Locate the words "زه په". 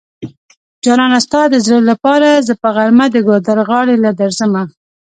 2.47-2.67